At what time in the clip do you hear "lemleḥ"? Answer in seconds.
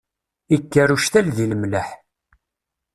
1.51-1.87